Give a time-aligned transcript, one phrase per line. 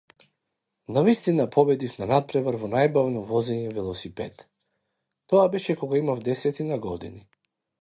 [0.95, 4.43] Навистина победив на натпревар во најбавно возење велосипед,
[5.33, 7.25] тоа беше кога имав десетина години.